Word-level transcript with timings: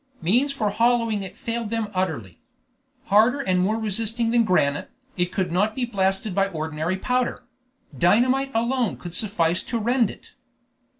Means 0.23 0.51
for 0.51 0.71
hollowing 0.71 1.21
it 1.21 1.37
failed 1.37 1.69
them 1.69 1.89
utterly. 1.93 2.39
Harder 3.05 3.39
and 3.39 3.59
more 3.59 3.77
resisting 3.79 4.31
than 4.31 4.43
granite, 4.43 4.89
it 5.15 5.31
could 5.31 5.51
not 5.51 5.75
be 5.75 5.85
blasted 5.85 6.33
by 6.33 6.47
ordinary 6.47 6.97
powder; 6.97 7.43
dynamite 7.95 8.49
alone 8.55 8.97
could 8.97 9.13
suffice 9.13 9.61
to 9.65 9.77
rend 9.77 10.09
it. 10.09 10.31